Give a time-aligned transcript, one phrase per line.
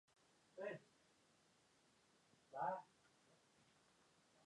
[0.57, 0.73] 明朝
[2.49, 2.77] 官吏。